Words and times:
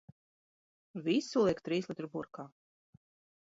Visu 1.07 1.43
liek 1.49 1.61
trīslitru 1.67 2.11
burkā. 2.17 2.47